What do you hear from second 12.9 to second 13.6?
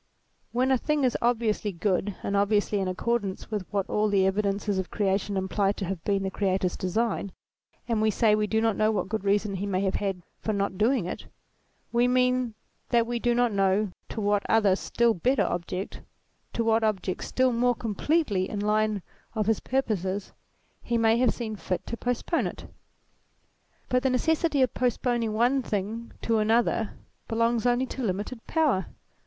we do not